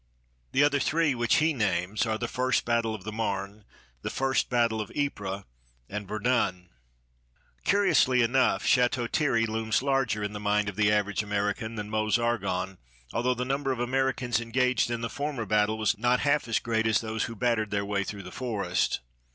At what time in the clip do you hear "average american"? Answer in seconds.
10.91-11.75